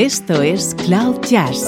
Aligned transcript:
Esto 0.00 0.40
es 0.40 0.74
Cloud 0.86 1.20
Jazz, 1.28 1.66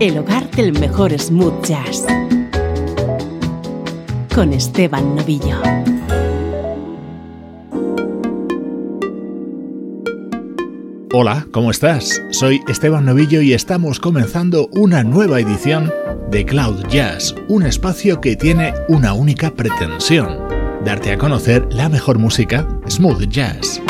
el 0.00 0.18
hogar 0.18 0.50
del 0.50 0.78
mejor 0.78 1.18
smooth 1.18 1.64
jazz, 1.64 2.04
con 4.34 4.52
Esteban 4.52 5.16
Novillo. 5.16 5.62
Hola, 11.14 11.46
¿cómo 11.52 11.70
estás? 11.70 12.20
Soy 12.32 12.60
Esteban 12.68 13.06
Novillo 13.06 13.40
y 13.40 13.54
estamos 13.54 13.98
comenzando 13.98 14.68
una 14.72 15.02
nueva 15.02 15.40
edición 15.40 15.90
de 16.30 16.44
Cloud 16.44 16.86
Jazz, 16.88 17.34
un 17.48 17.62
espacio 17.62 18.20
que 18.20 18.36
tiene 18.36 18.74
una 18.88 19.14
única 19.14 19.54
pretensión, 19.54 20.38
darte 20.84 21.12
a 21.12 21.16
conocer 21.16 21.66
la 21.70 21.88
mejor 21.88 22.18
música 22.18 22.68
smooth 22.90 23.22
jazz. 23.30 23.80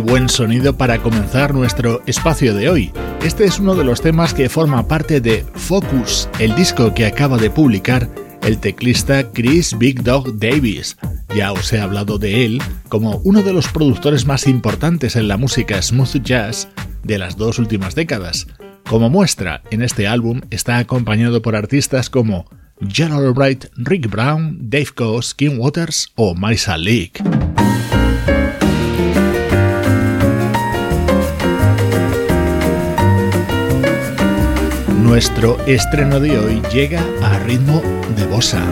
Buen 0.00 0.28
sonido 0.28 0.76
para 0.76 0.98
comenzar 0.98 1.54
nuestro 1.54 2.02
espacio 2.06 2.54
de 2.54 2.68
hoy. 2.68 2.92
Este 3.22 3.44
es 3.44 3.58
uno 3.58 3.74
de 3.74 3.84
los 3.84 4.00
temas 4.00 4.34
que 4.34 4.48
forma 4.48 4.88
parte 4.88 5.20
de 5.20 5.44
Focus, 5.54 6.28
el 6.38 6.54
disco 6.54 6.92
que 6.94 7.06
acaba 7.06 7.38
de 7.38 7.50
publicar 7.50 8.08
el 8.42 8.58
teclista 8.58 9.30
Chris 9.32 9.76
Big 9.78 10.02
Dog 10.02 10.38
Davis. 10.38 10.96
Ya 11.34 11.52
os 11.52 11.72
he 11.72 11.80
hablado 11.80 12.18
de 12.18 12.44
él 12.44 12.62
como 12.88 13.16
uno 13.24 13.42
de 13.42 13.52
los 13.52 13.68
productores 13.68 14.26
más 14.26 14.46
importantes 14.46 15.16
en 15.16 15.28
la 15.28 15.36
música 15.36 15.80
smooth 15.80 16.22
jazz 16.22 16.68
de 17.04 17.18
las 17.18 17.36
dos 17.36 17.58
últimas 17.58 17.94
décadas. 17.94 18.46
Como 18.88 19.10
muestra, 19.10 19.62
en 19.70 19.82
este 19.82 20.08
álbum 20.08 20.40
está 20.50 20.78
acompañado 20.78 21.42
por 21.42 21.54
artistas 21.54 22.10
como 22.10 22.46
General 22.88 23.32
Bright, 23.32 23.66
Rick 23.76 24.10
Brown, 24.10 24.58
Dave 24.62 24.88
Coase, 24.94 25.34
Kim 25.36 25.58
Waters 25.60 26.10
o 26.16 26.34
Marisa 26.34 26.76
Leak. 26.76 27.22
Nuestro 35.10 35.58
estreno 35.66 36.20
de 36.20 36.38
hoy 36.38 36.62
llega 36.72 37.04
a 37.20 37.36
ritmo 37.40 37.82
de 38.16 38.26
bossa. 38.26 38.62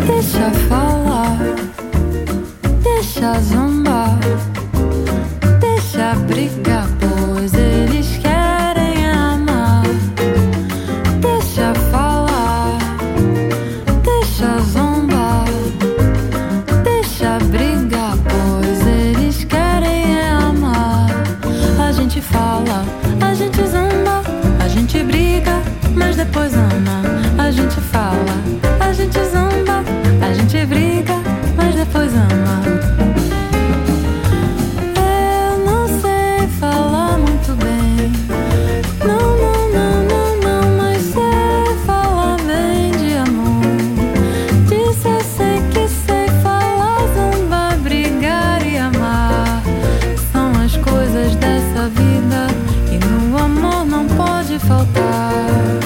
fire 55.28 55.77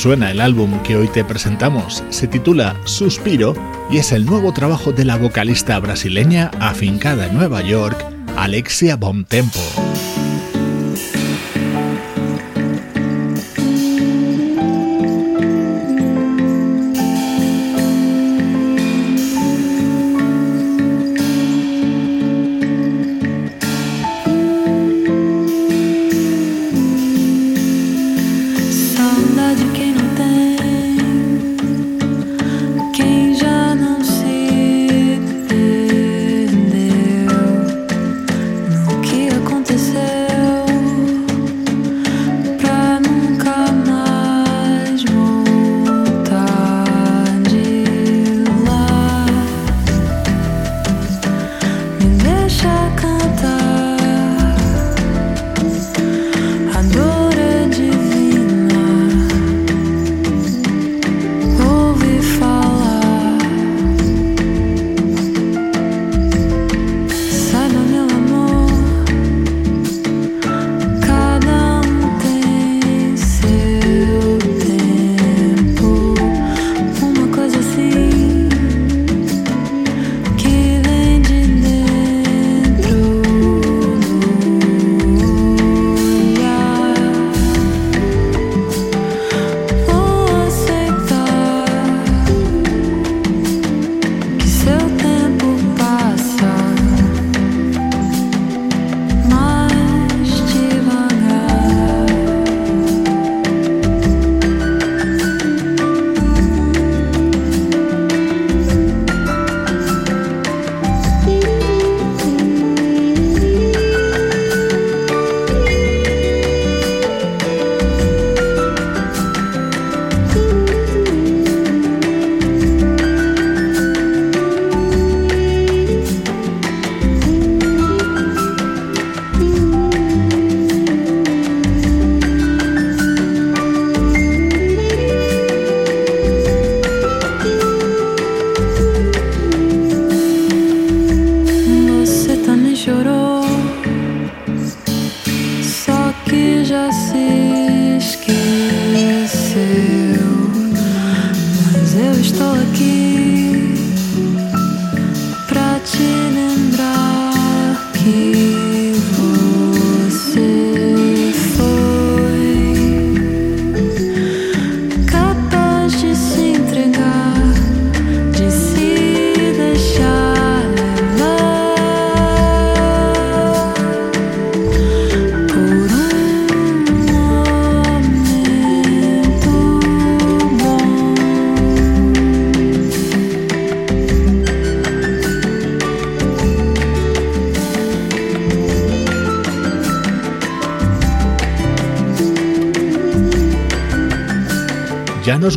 suena 0.00 0.30
el 0.30 0.40
álbum 0.40 0.82
que 0.82 0.96
hoy 0.96 1.08
te 1.08 1.24
presentamos. 1.24 2.02
Se 2.08 2.26
titula 2.26 2.74
Suspiro 2.84 3.54
y 3.90 3.98
es 3.98 4.12
el 4.12 4.24
nuevo 4.24 4.50
trabajo 4.54 4.92
de 4.92 5.04
la 5.04 5.16
vocalista 5.16 5.78
brasileña 5.78 6.50
afincada 6.58 7.26
en 7.26 7.34
Nueva 7.34 7.60
York, 7.60 8.02
Alexia 8.34 8.96
Bontempo. 8.96 9.60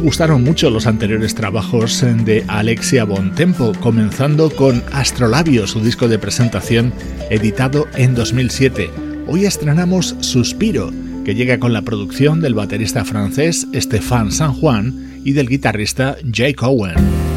Gustaron 0.04 0.44
mucho 0.44 0.70
los 0.70 0.86
anteriores 0.86 1.34
trabajos 1.34 2.04
de 2.26 2.44
Alexia 2.50 3.06
Bontempo, 3.06 3.72
comenzando 3.80 4.50
con 4.50 4.84
Astrolabio, 4.92 5.66
su 5.66 5.80
disco 5.80 6.10
de 6.10 6.20
presentación 6.20 6.94
editado 7.30 7.88
en 7.96 8.14
2007. 8.14 8.90
Hoy 9.28 9.46
estrenamos 9.46 10.18
Suspiro, 10.20 10.92
que 11.24 11.36
llega 11.36 11.58
con 11.58 11.72
la 11.72 11.84
producción 11.84 12.42
del 12.42 12.54
baterista 12.54 13.06
francés 13.06 13.66
Stéphane 13.74 14.32
San 14.32 14.54
Juan 14.54 15.22
y 15.24 15.32
del 15.32 15.48
guitarrista 15.48 16.18
Jake 16.26 16.58
Owen. 16.60 17.33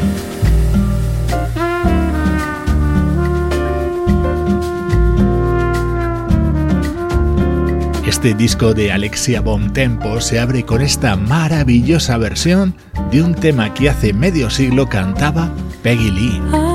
Este 8.17 8.33
disco 8.33 8.73
de 8.73 8.91
Alexia 8.91 9.43
Tempo 9.73 10.19
se 10.21 10.39
abre 10.39 10.65
con 10.65 10.81
esta 10.81 11.15
maravillosa 11.15 12.17
versión 12.17 12.73
de 13.11 13.21
un 13.21 13.35
tema 13.35 13.75
que 13.75 13.91
hace 13.91 14.11
medio 14.11 14.49
siglo 14.49 14.89
cantaba 14.89 15.53
Peggy 15.83 16.09
Lee. 16.09 16.66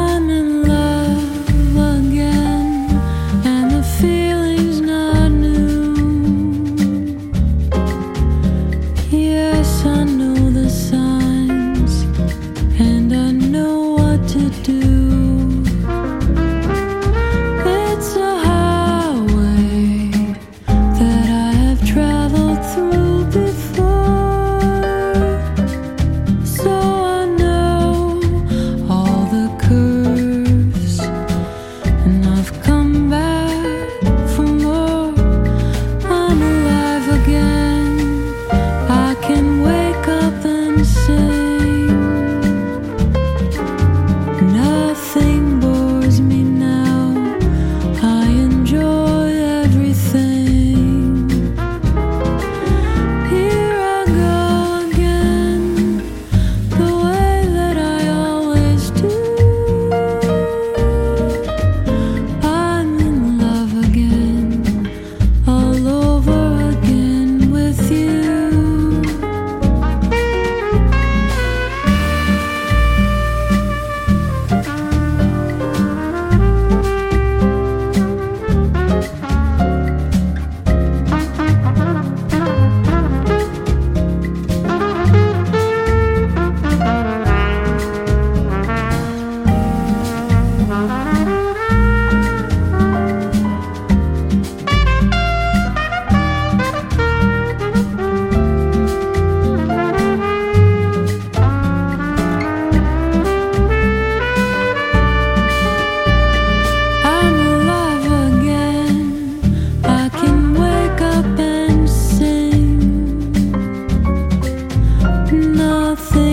De 115.94 116.31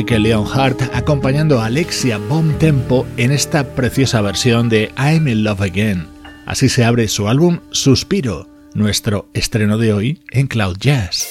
Michael 0.00 0.22
Leonhardt 0.22 0.80
acompañando 0.94 1.60
a 1.60 1.66
Alexia 1.66 2.16
Bomb 2.16 2.56
Tempo 2.56 3.06
en 3.18 3.32
esta 3.32 3.74
preciosa 3.74 4.22
versión 4.22 4.70
de 4.70 4.90
I'm 4.96 5.28
in 5.28 5.44
Love 5.44 5.60
Again. 5.60 6.08
Así 6.46 6.70
se 6.70 6.86
abre 6.86 7.06
su 7.06 7.28
álbum 7.28 7.60
Suspiro, 7.70 8.48
nuestro 8.72 9.28
estreno 9.34 9.76
de 9.76 9.92
hoy 9.92 10.22
en 10.30 10.46
Cloud 10.46 10.78
Jazz. 10.78 11.28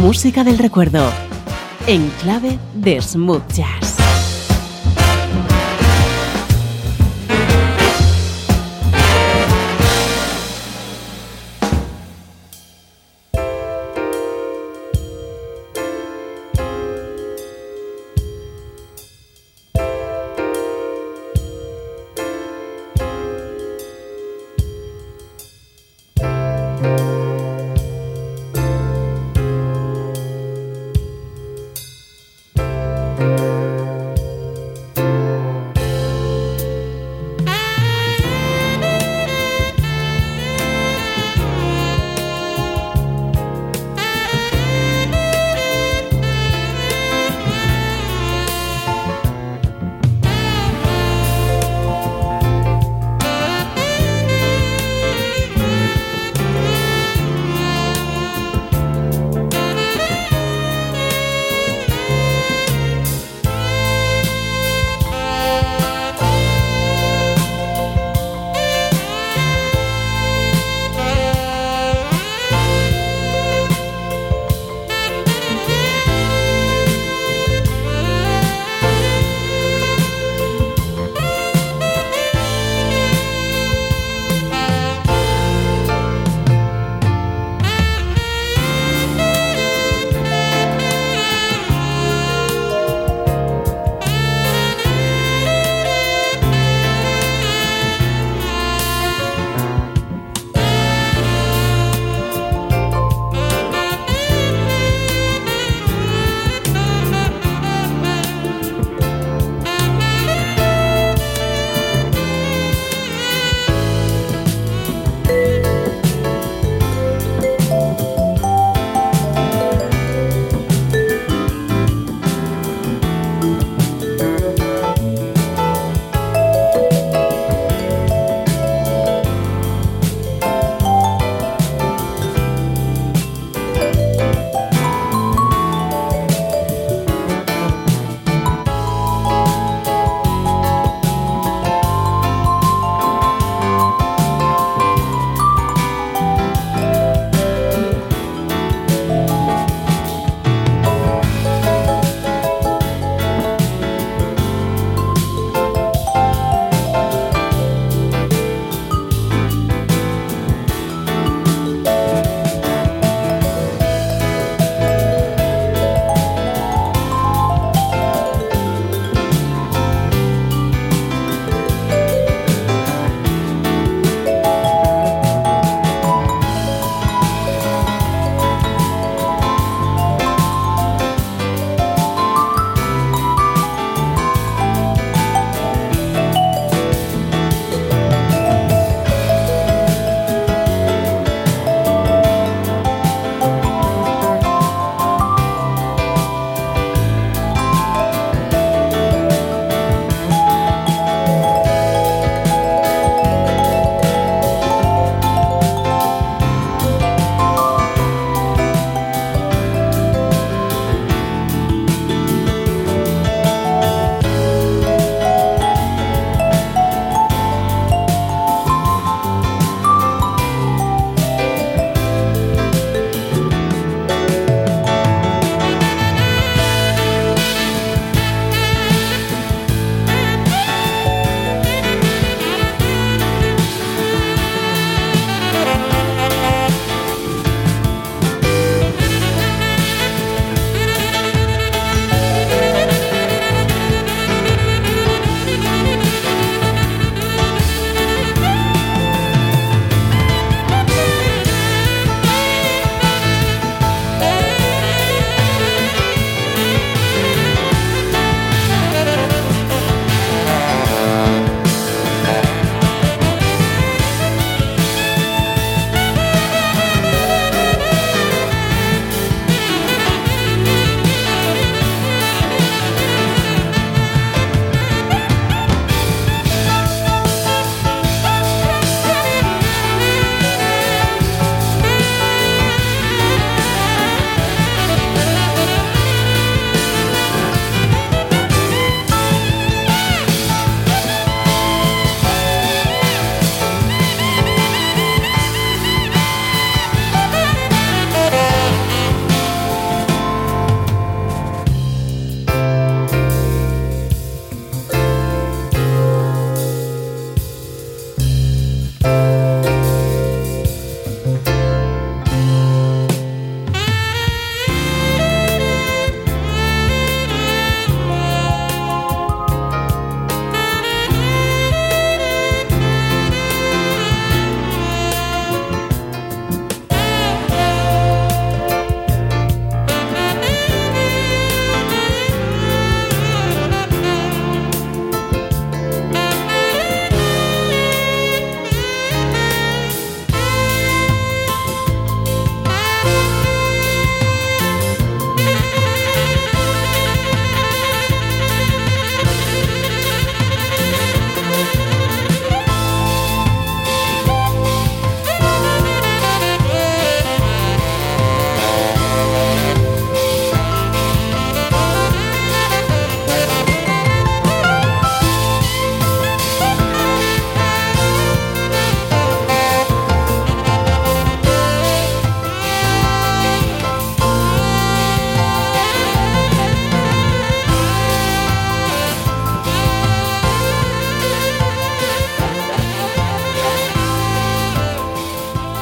Música 0.00 0.44
del 0.44 0.56
recuerdo, 0.56 1.12
en 1.86 2.08
clave 2.22 2.58
de 2.72 3.02
smooth 3.02 3.46
jazz. 3.52 3.89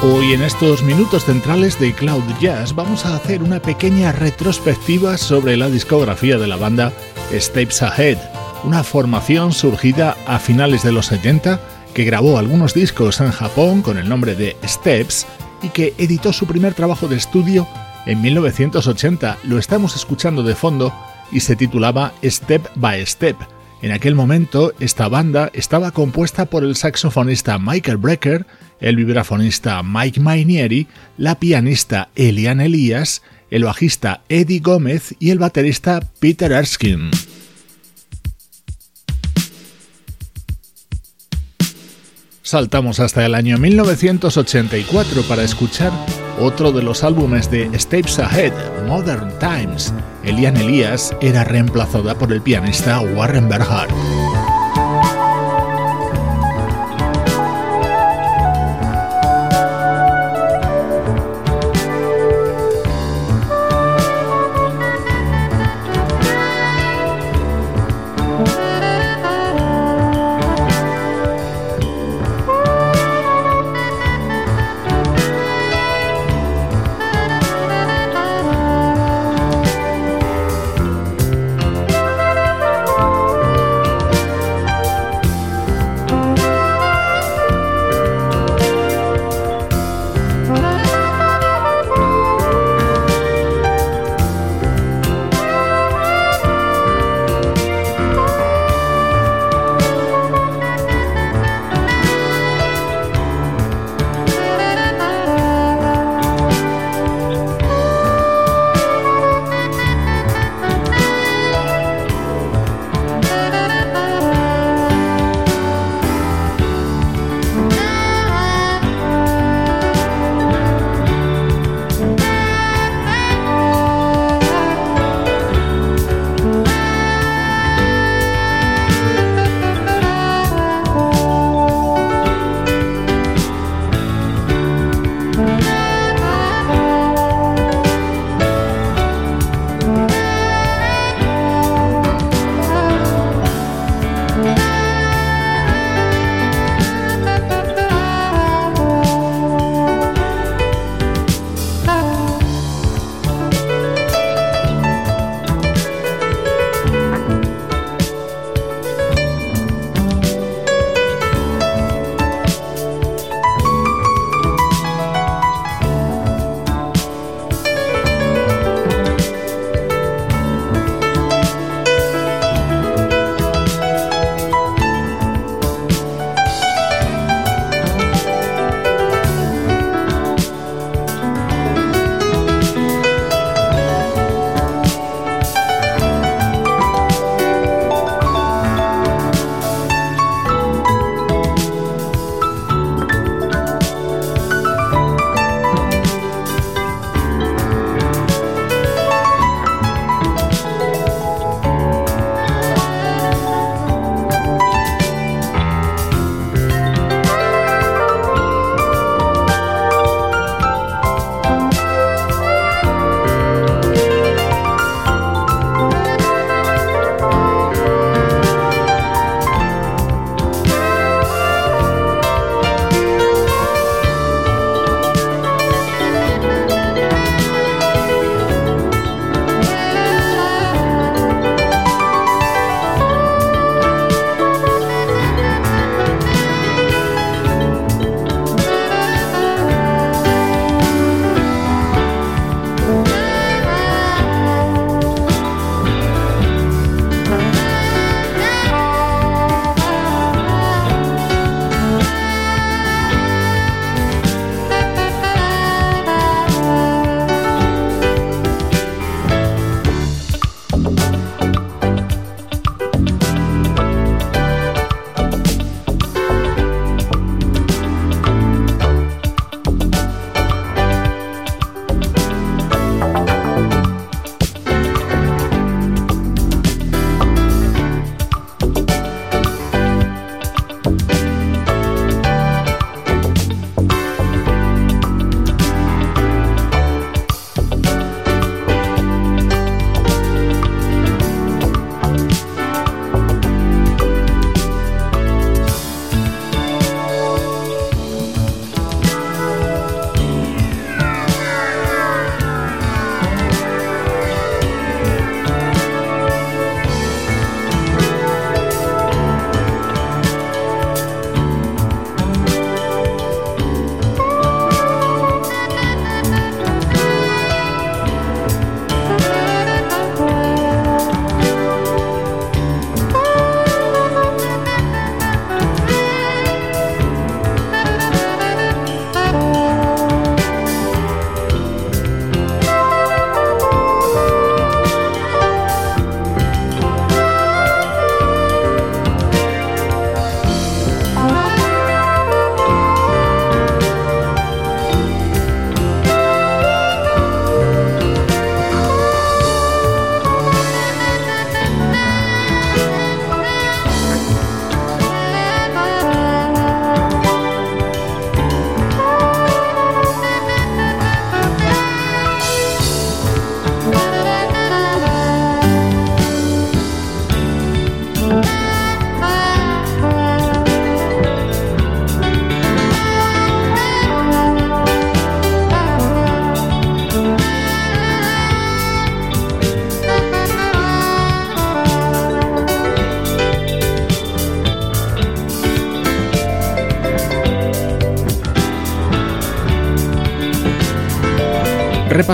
Hoy 0.01 0.31
en 0.31 0.43
estos 0.43 0.81
minutos 0.81 1.25
centrales 1.25 1.77
de 1.77 1.93
Cloud 1.93 2.23
Jazz 2.39 2.73
vamos 2.73 3.05
a 3.05 3.17
hacer 3.17 3.43
una 3.43 3.61
pequeña 3.61 4.13
retrospectiva 4.13 5.17
sobre 5.17 5.57
la 5.57 5.69
discografía 5.69 6.37
de 6.37 6.47
la 6.47 6.55
banda 6.55 6.93
Steps 7.33 7.83
Ahead, 7.83 8.17
una 8.63 8.85
formación 8.85 9.51
surgida 9.51 10.15
a 10.25 10.39
finales 10.39 10.83
de 10.83 10.93
los 10.93 11.07
70 11.07 11.59
que 11.93 12.05
grabó 12.05 12.37
algunos 12.37 12.73
discos 12.73 13.19
en 13.19 13.31
Japón 13.31 13.81
con 13.81 13.97
el 13.97 14.07
nombre 14.07 14.35
de 14.35 14.55
Steps 14.63 15.27
y 15.61 15.67
que 15.67 15.93
editó 15.97 16.31
su 16.31 16.47
primer 16.47 16.75
trabajo 16.75 17.09
de 17.09 17.17
estudio 17.17 17.67
en 18.05 18.21
1980. 18.21 19.37
Lo 19.43 19.59
estamos 19.59 19.97
escuchando 19.97 20.43
de 20.43 20.55
fondo 20.55 20.93
y 21.29 21.41
se 21.41 21.57
titulaba 21.57 22.13
Step 22.23 22.69
by 22.75 23.05
Step. 23.05 23.58
En 23.81 23.91
aquel 23.91 24.13
momento, 24.13 24.73
esta 24.81 25.07
banda 25.07 25.49
estaba 25.53 25.91
compuesta 25.91 26.45
por 26.45 26.65
el 26.65 26.75
saxofonista 26.75 27.57
Michael 27.59 27.97
Brecker, 27.97 28.45
el 28.81 28.97
vibrafonista 28.97 29.81
Mike 29.83 30.19
Mainieri, 30.19 30.87
la 31.17 31.39
pianista 31.39 32.09
Eliane 32.15 32.65
Elias, 32.65 33.21
el 33.49 33.63
bajista 33.63 34.21
Eddie 34.27 34.59
Gómez 34.59 35.15
y 35.19 35.29
el 35.29 35.39
baterista 35.39 36.01
Peter 36.19 36.51
Erskine. 36.51 37.09
Saltamos 42.49 42.99
hasta 42.99 43.23
el 43.27 43.35
año 43.35 43.59
1984 43.59 45.21
para 45.29 45.43
escuchar 45.43 45.91
otro 46.39 46.71
de 46.71 46.81
los 46.81 47.03
álbumes 47.03 47.51
de 47.51 47.69
Steps 47.77 48.17
Ahead, 48.17 48.53
Modern 48.87 49.31
Times. 49.37 49.93
Eliane 50.23 50.61
Elias 50.61 51.15
era 51.21 51.43
reemplazada 51.43 52.15
por 52.15 52.33
el 52.33 52.41
pianista 52.41 53.01
Warren 53.01 53.47
Berhart. 53.49 53.91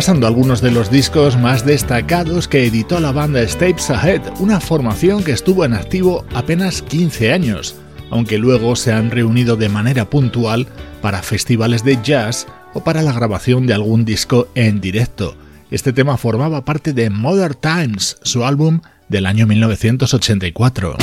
Repasando 0.06 0.28
algunos 0.28 0.62
de 0.62 0.70
los 0.70 0.92
discos 0.92 1.36
más 1.36 1.66
destacados 1.66 2.48
que 2.48 2.68
editó 2.68 3.00
la 3.00 3.12
banda 3.12 3.42
Steps 3.48 3.90
Ahead, 3.90 4.22
una 4.40 4.60
formación 4.60 5.24
que 5.24 5.32
estuvo 5.32 5.66
en 5.66 5.74
activo 5.74 6.24
apenas 6.36 6.84
15 6.84 7.34
años, 7.34 7.76
aunque 8.12 8.38
luego 8.38 8.76
se 8.76 8.94
han 8.94 9.10
reunido 9.10 9.56
de 9.56 9.68
manera 9.68 10.08
puntual 10.08 10.68
para 11.02 11.24
festivales 11.24 11.84
de 11.84 11.98
jazz 12.04 12.46
o 12.76 12.84
para 12.84 13.02
la 13.02 13.14
grabación 13.14 13.66
de 13.66 13.74
algún 13.74 14.06
disco 14.06 14.48
en 14.54 14.80
directo. 14.80 15.36
Este 15.72 15.92
tema 15.92 16.18
formaba 16.18 16.64
parte 16.64 16.94
de 16.94 17.10
Modern 17.10 17.58
Times, 17.60 18.18
su 18.22 18.46
álbum 18.46 18.82
del 19.10 19.26
año 19.26 19.48
1984. 19.48 20.98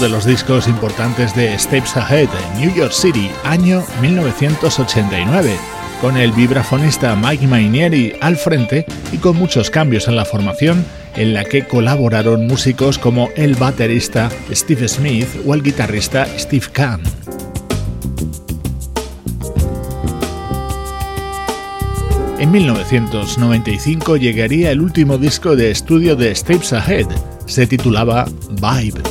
De 0.00 0.08
los 0.08 0.26
discos 0.26 0.68
importantes 0.68 1.34
de 1.34 1.58
Steps 1.58 1.96
Ahead 1.96 2.28
en 2.28 2.60
New 2.60 2.74
York 2.74 2.92
City, 2.92 3.30
año 3.44 3.82
1989. 4.00 5.56
con 6.00 6.18
el 6.18 6.32
vibrafonista 6.32 7.16
Mike 7.16 7.46
Mainieri 7.46 8.12
al 8.20 8.36
frente 8.36 8.84
y 9.12 9.16
con 9.16 9.36
muchos 9.36 9.70
cambios 9.70 10.08
en 10.08 10.16
la 10.16 10.26
formación 10.26 10.84
en 11.14 11.32
la 11.32 11.44
que 11.44 11.66
colaboraron 11.66 12.46
músicos 12.46 12.98
como 12.98 13.30
el 13.36 13.54
baterista 13.54 14.28
Steve 14.52 14.88
Smith 14.88 15.28
o 15.46 15.54
el 15.54 15.62
guitarrista 15.62 16.26
Steve 16.38 16.66
Kahn. 16.72 17.00
En 22.38 22.50
1995 22.50 24.18
llegaría 24.18 24.70
el 24.70 24.82
último 24.82 25.16
disco 25.16 25.56
de 25.56 25.70
estudio 25.70 26.16
de 26.16 26.34
Steps 26.34 26.74
Ahead, 26.74 27.06
se 27.46 27.66
titulaba 27.66 28.26
Vibe. 28.50 29.05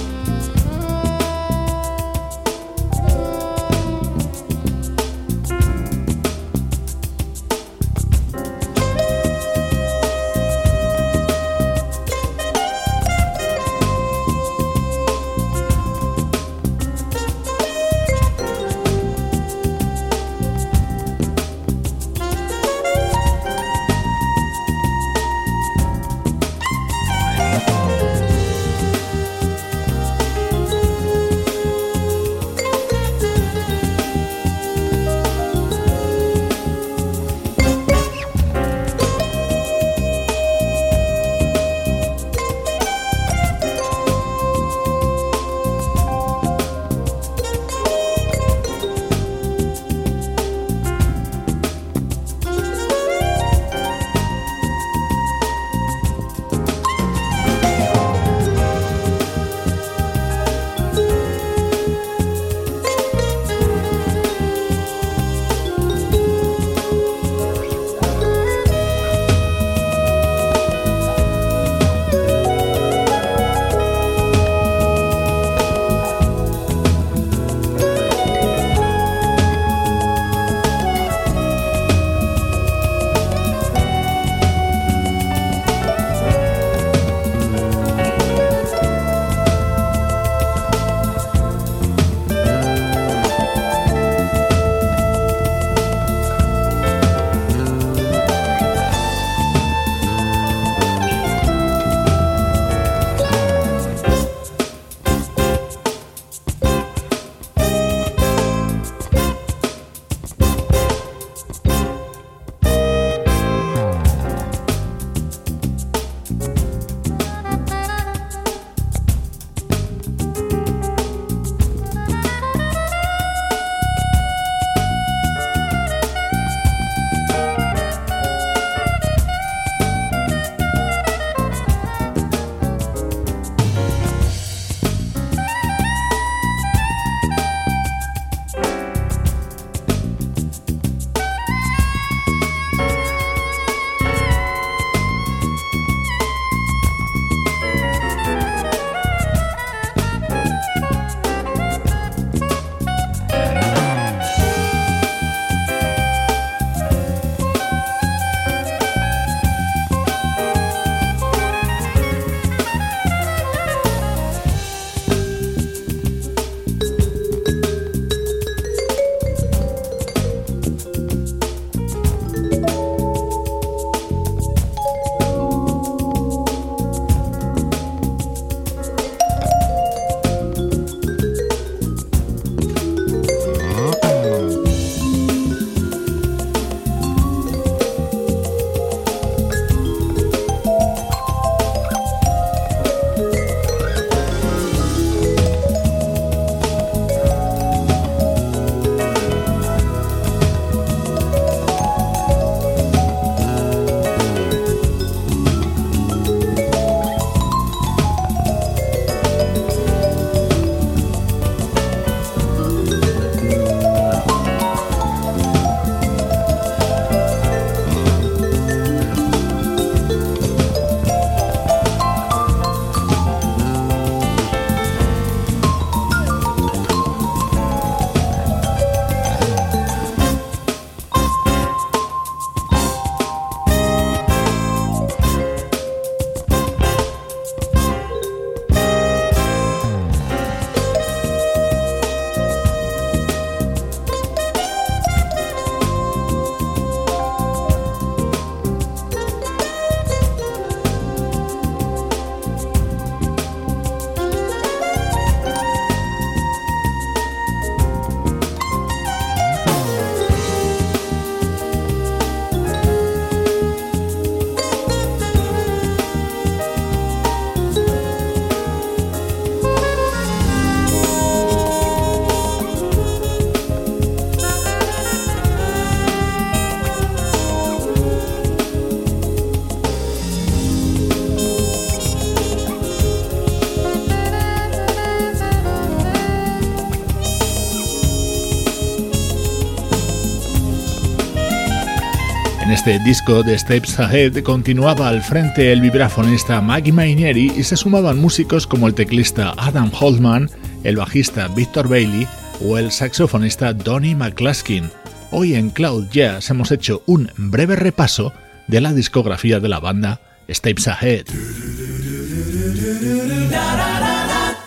Este 292.85 293.03
disco 293.03 293.41
de 293.41 293.57
Steps 293.57 293.99
Ahead 293.99 294.43
continuaba 294.43 295.09
al 295.09 295.23
frente 295.23 295.71
el 295.71 295.81
vibrafonista 295.81 296.61
Maggie 296.61 296.93
Mainieri 296.93 297.51
y 297.57 297.63
se 297.63 297.77
sumaban 297.77 298.19
músicos 298.19 298.67
como 298.67 298.85
el 298.85 298.93
teclista 298.93 299.55
Adam 299.57 299.89
Holtman, 299.91 300.51
el 300.83 300.97
bajista 300.97 301.47
Victor 301.47 301.89
Bailey 301.89 302.27
o 302.61 302.77
el 302.77 302.91
saxofonista 302.91 303.73
Donny 303.73 304.13
McCluskey. 304.13 304.83
Hoy 305.31 305.55
en 305.55 305.71
Cloud 305.71 306.09
Jazz 306.11 306.51
hemos 306.51 306.69
hecho 306.69 307.01
un 307.07 307.31
breve 307.37 307.75
repaso 307.75 308.33
de 308.67 308.81
la 308.81 308.93
discografía 308.93 309.59
de 309.59 309.69
la 309.69 309.79
banda 309.79 310.21
Steps 310.47 310.87
Ahead. 310.87 311.25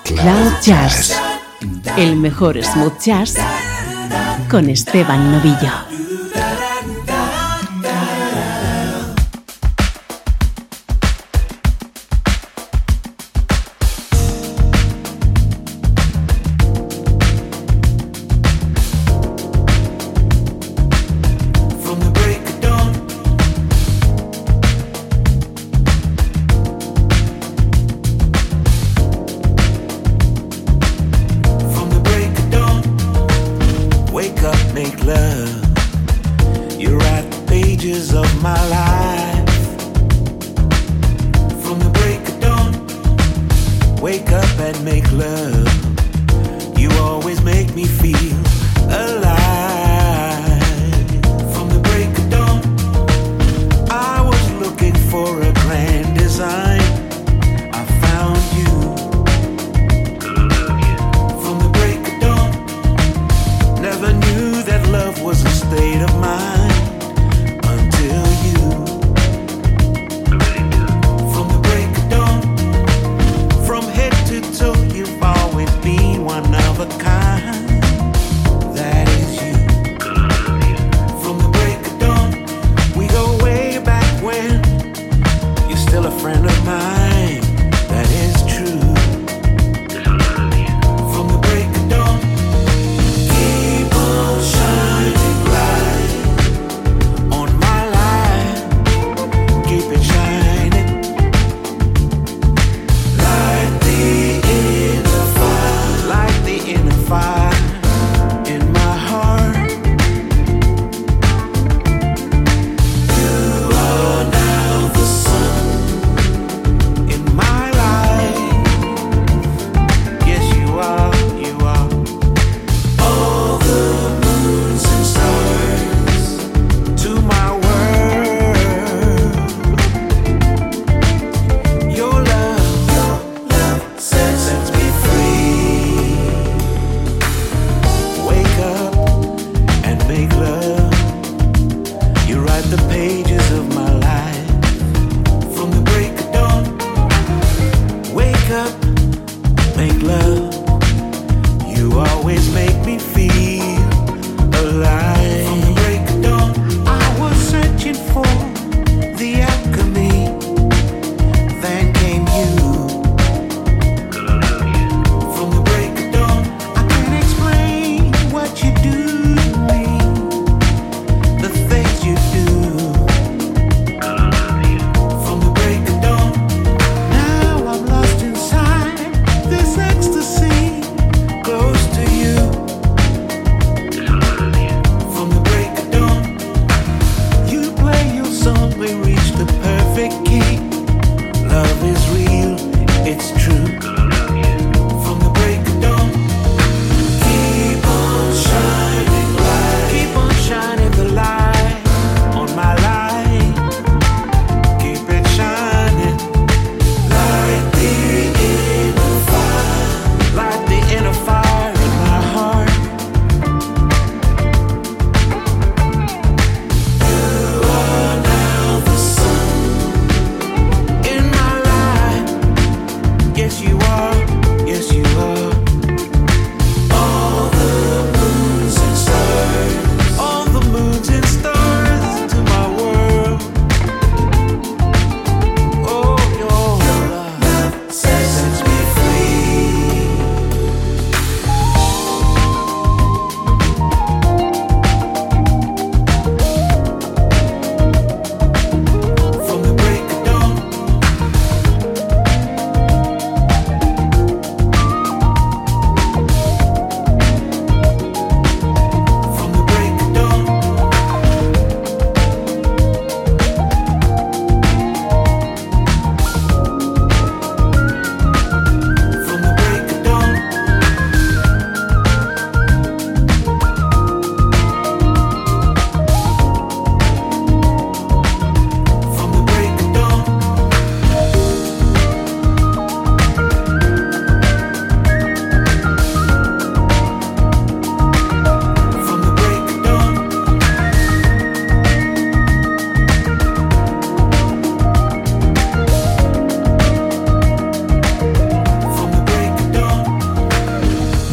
Cloud 0.05 0.53
Jazz, 0.65 1.17
el 1.97 2.17
mejor 2.17 2.61
smooth 2.65 2.99
jazz 3.01 3.37
con 4.51 4.69
Esteban 4.69 5.31
Novillo. 5.31 5.88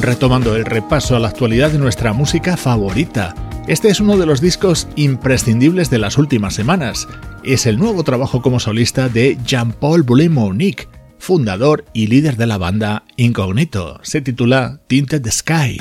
Retomando 0.05 0.55
el 0.55 0.65
repaso 0.65 1.15
a 1.15 1.19
la 1.19 1.29
actualidad 1.29 1.71
de 1.71 1.79
nuestra 1.79 2.13
música 2.13 2.57
favorita. 2.57 3.33
Este 3.67 3.89
es 3.89 3.99
uno 3.99 4.17
de 4.17 4.27
los 4.27 4.39
discos 4.39 4.87
imprescindibles 4.95 5.89
de 5.89 5.97
las 5.97 6.19
últimas 6.19 6.53
semanas. 6.53 7.07
Es 7.43 7.65
el 7.65 7.79
nuevo 7.79 8.03
trabajo 8.03 8.41
como 8.41 8.59
solista 8.59 9.09
de 9.09 9.37
Jean-Paul 9.43 10.05
Boulet-Monique, 10.05 10.87
fundador 11.17 11.85
y 11.93 12.07
líder 12.07 12.37
de 12.37 12.45
la 12.45 12.59
banda 12.59 13.03
Incognito. 13.17 13.99
Se 14.03 14.21
titula 14.21 14.79
Tinted 14.87 15.27
Sky. 15.31 15.79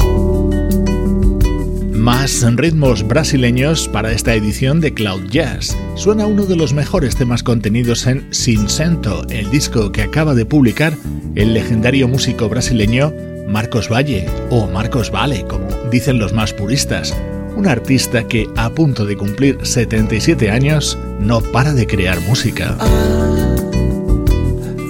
Más 1.93 2.43
ritmos 2.57 3.07
brasileños 3.07 3.89
para 3.89 4.13
esta 4.13 4.35
edición 4.35 4.81
de 4.81 4.95
Cloud 4.95 5.29
Jazz. 5.31 5.77
Suena 5.97 6.27
uno 6.27 6.47
de 6.47 6.57
los 6.57 6.73
mejores 6.73 7.17
temas 7.17 7.43
contenidos 7.43 8.07
en 8.07 8.33
Sincento, 8.33 9.27
el 9.29 9.51
disco 9.51 9.93
que 9.93 10.03
acaba 10.03 10.35
de 10.35 10.47
publicar 10.47 10.95
el 11.35 11.53
legendario 11.53 12.09
músico 12.09 12.49
brasileño 12.49 13.13
Marcos 13.47 13.89
Valle, 13.91 14.27
o 14.51 14.67
Marcos 14.67 15.11
Vale, 15.11 15.45
como 15.47 15.67
dicen 15.91 16.19
los 16.19 16.33
más 16.33 16.53
puristas, 16.53 17.15
un 17.57 17.67
artista 17.67 18.27
que 18.27 18.49
a 18.57 18.71
punto 18.71 19.05
de 19.05 19.17
cumplir 19.17 19.59
77 19.63 20.51
años 20.51 20.99
no 21.21 21.41
para 21.41 21.73
de 21.73 21.87
crear 21.87 22.21
música. 22.23 22.77
Ah, 22.81 23.57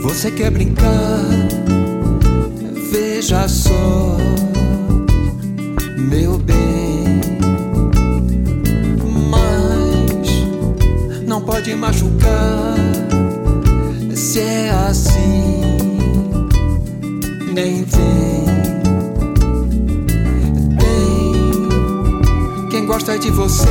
você 0.02 0.30
quer 0.30 0.50
brincar? 0.50 1.20
Veja 2.92 3.48
só, 3.48 4.16
meu 5.98 6.38
bem. 6.38 7.20
Mas 9.30 11.26
não 11.26 11.42
pode 11.42 11.74
machucar 11.74 12.74
se 14.14 14.40
é 14.40 14.70
assim. 14.70 15.64
Nem 17.55 17.84
vem. 17.84 18.14
gosta 22.94 23.18
de 23.18 23.30
você 23.30 23.66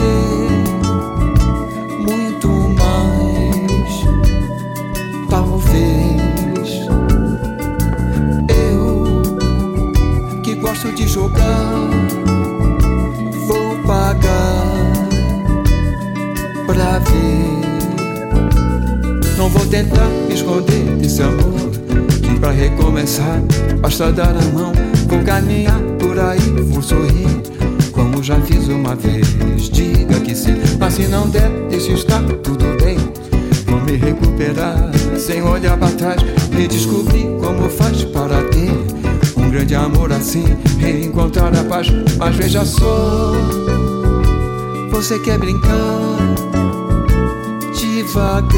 muito 2.00 2.48
mais. 2.48 4.04
Talvez 5.30 6.68
eu 8.50 10.42
que 10.42 10.56
gosto 10.56 10.92
de 10.92 11.08
jogar 11.08 11.90
vou 13.48 13.78
pagar 13.88 14.66
pra 16.66 17.00
ver. 17.00 17.62
Não 19.38 19.50
vou 19.50 19.66
tentar 19.68 20.10
me 20.28 20.34
esconder 20.34 20.98
desse 20.98 21.22
amor. 21.22 21.73
Pra 22.44 22.52
recomeçar, 22.52 23.42
basta 23.80 24.12
dar 24.12 24.36
a 24.36 24.42
mão. 24.54 24.74
Vou 25.08 25.24
caminhar 25.24 25.80
por 25.98 26.20
aí, 26.20 26.42
vou 26.64 26.82
sorrir 26.82 27.42
como 27.94 28.22
já 28.22 28.38
fiz 28.42 28.68
uma 28.68 28.96
vez. 28.96 29.26
Diga 29.72 30.20
que 30.20 30.36
sim, 30.36 30.56
mas 30.78 30.96
se 30.96 31.08
não 31.08 31.30
der, 31.30 31.50
deixe 31.70 31.94
estar 31.94 32.22
tudo 32.44 32.66
bem. 32.84 32.98
Vou 33.66 33.80
me 33.80 33.96
recuperar 33.96 34.92
sem 35.18 35.42
olhar 35.42 35.78
para 35.78 35.96
trás 35.96 36.22
e 36.52 36.68
descobrir 36.68 37.30
como 37.40 37.70
faz 37.70 38.04
para 38.04 38.44
ter 38.50 38.74
um 39.38 39.50
grande 39.50 39.74
amor 39.74 40.12
assim, 40.12 40.44
reencontrar 40.80 41.58
a 41.58 41.64
paz. 41.64 41.88
Mas 42.18 42.36
veja 42.36 42.66
só, 42.66 43.32
você 44.92 45.18
quer 45.20 45.38
brincar 45.38 45.72
devagar, 47.74 48.52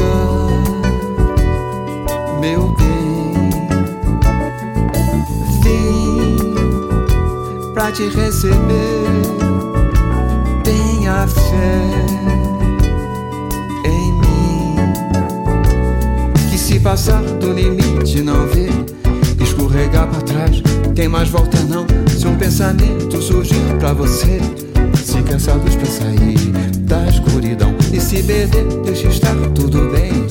meu 2.40 2.74
bem. 2.74 2.95
Te 7.94 8.10
receber 8.10 9.06
fé 11.28 11.80
em 13.86 14.12
mim. 14.12 14.76
Que 16.50 16.58
se 16.58 16.78
passar 16.80 17.22
do 17.22 17.52
limite 17.54 18.20
não 18.20 18.46
vê, 18.48 18.68
escorregar 19.42 20.08
para 20.08 20.20
trás, 20.20 20.62
tem 20.94 21.08
mais 21.08 21.30
volta 21.30 21.58
não. 21.62 21.86
Se 22.08 22.26
um 22.26 22.36
pensamento 22.36 23.22
surgir 23.22 23.64
pra 23.78 23.94
você, 23.94 24.40
se 25.02 25.22
cansados 25.22 25.74
pra 25.74 25.86
sair 25.86 26.52
da 26.80 27.06
escuridão 27.08 27.74
e 27.92 27.98
se 27.98 28.22
beber, 28.22 28.66
deixa 28.84 29.08
estar 29.08 29.34
tudo 29.54 29.90
bem. 29.90 30.26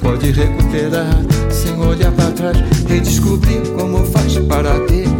Pode 0.00 0.30
recuperar 0.30 1.20
sem 1.50 1.76
olhar 1.80 2.12
para 2.12 2.30
trás, 2.30 2.58
redescobrir 2.88 3.62
como 3.76 4.04
faz 4.04 4.38
para 4.38 4.78
ter 4.86 5.17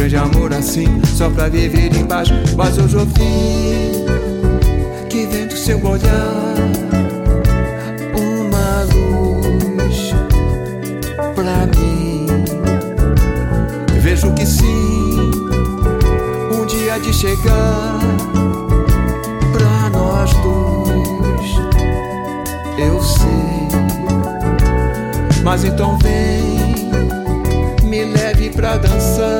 grande 0.00 0.16
amor 0.16 0.54
assim, 0.54 0.86
só 1.04 1.28
pra 1.28 1.46
viver 1.50 1.94
em 1.94 2.06
paz. 2.06 2.30
Mas 2.56 2.78
hoje 2.78 2.96
eu 2.96 3.04
vi 3.04 4.00
seu 5.54 5.76
olhar 5.84 6.54
uma 8.16 8.84
luz 8.94 10.14
pra 11.34 11.66
mim. 11.78 12.26
Vejo 14.00 14.32
que 14.32 14.46
sim, 14.46 15.18
um 16.50 16.64
dia 16.64 16.98
de 16.98 17.12
chegar 17.12 17.98
pra 19.52 19.90
nós 19.90 20.32
dois. 20.36 21.50
Eu 22.78 23.02
sei, 23.02 23.68
mas 25.44 25.62
então 25.62 25.98
vem, 25.98 26.58
me 27.84 28.04
leve 28.06 28.48
pra 28.48 28.78
dançar, 28.78 29.39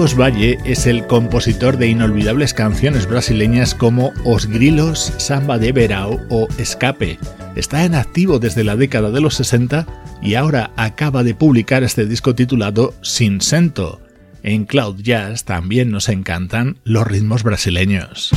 Marcos 0.00 0.18
Valle 0.18 0.58
es 0.64 0.86
el 0.86 1.06
compositor 1.06 1.76
de 1.76 1.88
inolvidables 1.88 2.54
canciones 2.54 3.06
brasileñas 3.06 3.74
como 3.74 4.14
Os 4.24 4.46
Grilos, 4.46 5.12
Samba 5.18 5.58
de 5.58 5.72
Verao 5.72 6.18
o 6.30 6.48
Escape. 6.56 7.18
Está 7.54 7.84
en 7.84 7.94
activo 7.94 8.38
desde 8.38 8.64
la 8.64 8.76
década 8.76 9.10
de 9.10 9.20
los 9.20 9.34
60 9.34 9.86
y 10.22 10.36
ahora 10.36 10.70
acaba 10.76 11.22
de 11.22 11.34
publicar 11.34 11.82
este 11.82 12.06
disco 12.06 12.34
titulado 12.34 12.94
Sin 13.02 13.42
Sento. 13.42 14.00
En 14.42 14.64
Cloud 14.64 15.02
Jazz 15.02 15.44
también 15.44 15.90
nos 15.90 16.08
encantan 16.08 16.78
los 16.82 17.06
ritmos 17.06 17.42
brasileños. 17.42 18.30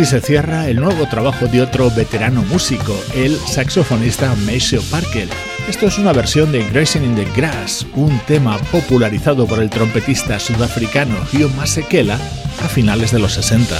Así 0.00 0.06
se 0.06 0.20
cierra 0.22 0.66
el 0.68 0.76
nuevo 0.76 1.06
trabajo 1.08 1.46
de 1.46 1.60
otro 1.60 1.90
veterano 1.90 2.42
músico, 2.44 2.98
el 3.14 3.36
saxofonista 3.36 4.34
Maceo 4.46 4.80
Parker. 4.90 5.28
Esto 5.68 5.88
es 5.88 5.98
una 5.98 6.14
versión 6.14 6.52
de 6.52 6.64
Grazing 6.70 7.04
in 7.04 7.14
the 7.16 7.26
Grass, 7.36 7.86
un 7.94 8.18
tema 8.20 8.56
popularizado 8.72 9.46
por 9.46 9.58
el 9.58 9.68
trompetista 9.68 10.40
sudafricano 10.40 11.16
Hugh 11.34 11.54
Masekela 11.54 12.14
a 12.14 12.68
finales 12.68 13.10
de 13.10 13.18
los 13.18 13.34
60. 13.34 13.76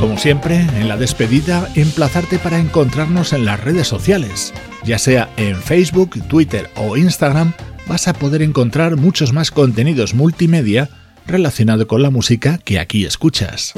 Como 0.00 0.16
siempre, 0.16 0.60
en 0.60 0.88
la 0.88 0.96
despedida, 0.96 1.68
emplazarte 1.74 2.38
para 2.38 2.58
encontrarnos 2.58 3.34
en 3.34 3.44
las 3.44 3.60
redes 3.60 3.88
sociales, 3.88 4.54
ya 4.84 4.98
sea 4.98 5.28
en 5.36 5.60
Facebook, 5.60 6.22
Twitter 6.28 6.70
o 6.76 6.96
Instagram, 6.96 7.52
vas 7.86 8.08
a 8.08 8.14
poder 8.14 8.42
encontrar 8.42 8.96
muchos 8.96 9.32
más 9.32 9.50
contenidos 9.50 10.14
multimedia 10.14 10.88
relacionados 11.26 11.86
con 11.86 12.02
la 12.02 12.10
música 12.10 12.58
que 12.58 12.78
aquí 12.78 13.04
escuchas. 13.04 13.74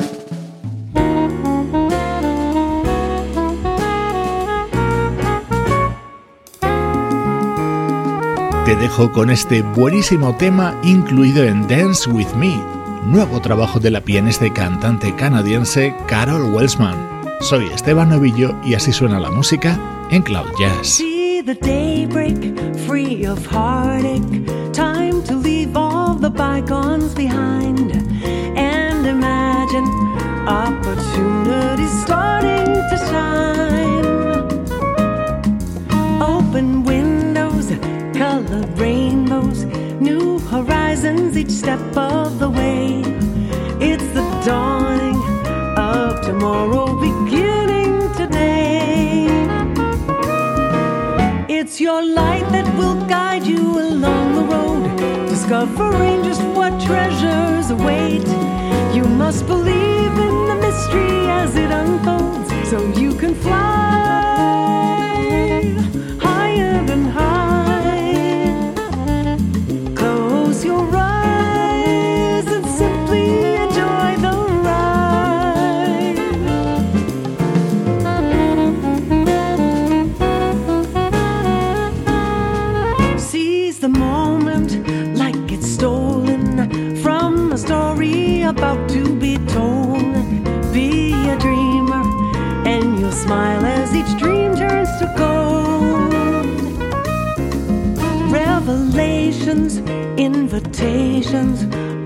Te 8.64 8.74
dejo 8.74 9.12
con 9.12 9.30
este 9.30 9.62
buenísimo 9.62 10.34
tema 10.34 10.76
incluido 10.82 11.44
en 11.44 11.68
Dance 11.68 12.10
With 12.10 12.34
Me, 12.36 12.60
nuevo 13.04 13.40
trabajo 13.40 13.78
de 13.78 13.92
la 13.92 14.00
pianista 14.00 14.44
y 14.44 14.50
cantante 14.50 15.14
canadiense 15.14 15.94
Carol 16.08 16.52
Welsman. 16.52 16.96
Soy 17.40 17.66
Esteban 17.66 18.08
Novillo 18.08 18.56
y 18.64 18.74
así 18.74 18.92
suena 18.92 19.20
la 19.20 19.30
música 19.30 19.78
en 20.10 20.22
Cloud 20.22 20.50
Jazz. 20.58 21.00
The 21.46 21.54
daybreak, 21.54 22.58
free 22.88 23.24
of 23.24 23.46
heartache. 23.46 24.46
Time 24.72 25.22
to 25.22 25.36
leave 25.36 25.76
all 25.76 26.16
the 26.16 26.28
bygones 26.28 27.14
behind 27.14 27.92
and 28.58 29.06
imagine 29.06 29.86
opportunities 30.48 32.02
starting 32.02 32.66
to 32.90 32.96
shine. 33.10 34.06
Open 36.20 36.82
windows, 36.82 37.68
colored 38.18 38.76
rainbows, 38.76 39.66
new 40.00 40.40
horizons 40.40 41.36
each 41.38 41.52
step 41.52 41.96
of 41.96 42.40
the 42.40 42.50
way. 42.50 43.04
It's 43.78 44.08
the 44.14 44.26
dawning 44.44 45.22
of 45.78 46.22
tomorrow 46.22 46.86
your 51.86 52.02
light 52.02 52.44
that 52.50 52.66
will 52.76 52.96
guide 53.06 53.46
you 53.46 53.78
along 53.78 54.34
the 54.34 54.42
road, 54.42 54.84
discovering 55.28 56.24
just 56.24 56.42
what 56.56 56.72
treasures 56.80 57.70
await. 57.70 58.26
You 58.92 59.04
must 59.04 59.46
believe 59.46 60.14
in 60.28 60.36
the 60.50 60.58
mystery 60.66 61.28
as 61.28 61.54
it 61.54 61.70
unfolds, 61.70 62.50
so 62.68 62.84
you 63.00 63.14
can 63.14 63.36
fly 63.36 63.76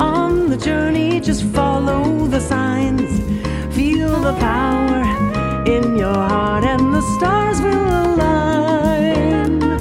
on 0.01 0.49
the 0.49 0.57
journey, 0.57 1.21
just 1.21 1.45
follow 1.45 2.27
the 2.27 2.41
signs. 2.41 3.11
Feel 3.75 4.21
the 4.21 4.33
power 4.41 5.05
in 5.67 5.97
your 5.97 6.15
heart, 6.15 6.65
and 6.65 6.95
the 6.95 7.03
stars 7.17 7.61
will 7.61 7.91
align. 8.05 9.79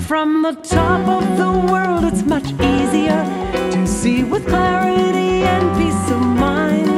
From 0.00 0.42
the 0.42 0.54
top 0.62 1.06
of 1.06 1.36
the 1.36 1.52
world, 1.70 2.04
it's 2.04 2.22
much 2.22 2.52
easier 2.52 3.22
to 3.72 3.86
see 3.86 4.24
with 4.24 4.46
clarity 4.46 5.42
and 5.54 5.64
peace 5.76 6.10
of 6.10 6.22
mind. 6.22 6.88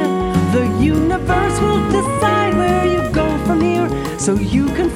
The 0.53 0.65
universe 0.81 1.59
will 1.59 1.83
decide 1.89 2.55
where 2.55 2.85
you 2.85 3.01
go 3.11 3.27
from 3.45 3.59
here, 3.59 3.89
so 4.17 4.35
you 4.35 4.67
can 4.67 4.89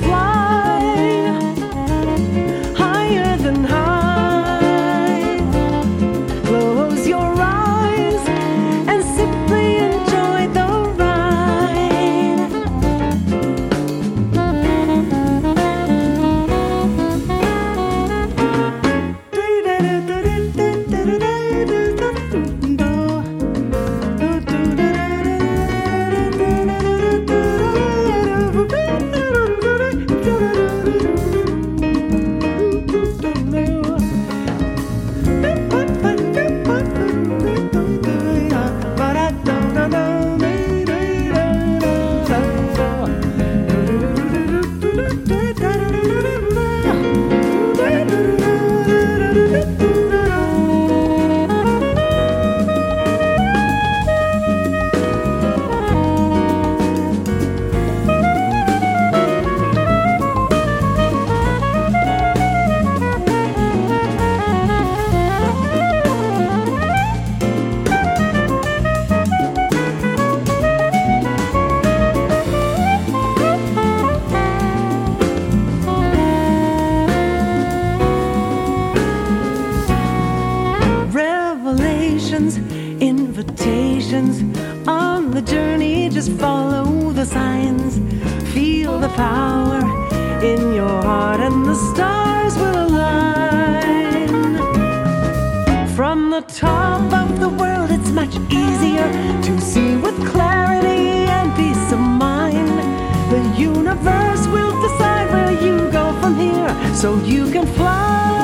universe 103.58 104.48
will 104.48 104.74
decide 104.82 105.32
where 105.32 105.52
you 105.52 105.92
go 105.92 106.14
from 106.20 106.36
here, 106.36 106.96
so 106.96 107.16
you 107.24 107.52
can 107.52 107.66
fly 107.68 108.39